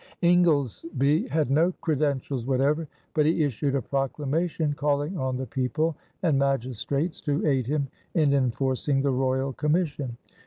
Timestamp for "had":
1.29-1.51